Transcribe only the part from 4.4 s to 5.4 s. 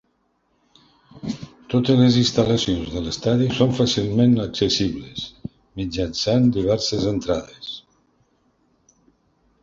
accessibles